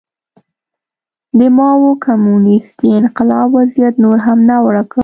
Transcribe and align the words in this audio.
د 1.37 1.39
ماوو 1.57 1.89
کمونېستي 2.05 2.87
انقلاب 2.99 3.47
وضعیت 3.57 3.95
نور 4.03 4.17
هم 4.25 4.39
ناوړه 4.49 4.83
کړ. 4.91 4.99